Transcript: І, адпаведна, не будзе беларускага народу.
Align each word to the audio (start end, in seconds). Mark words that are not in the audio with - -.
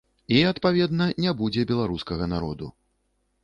І, 0.37 0.37
адпаведна, 0.51 1.07
не 1.27 1.35
будзе 1.43 1.67
беларускага 1.75 2.33
народу. 2.35 2.75